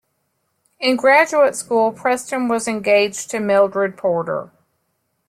[0.79, 4.49] In graduate school, Preston was engaged to Mildred Porter.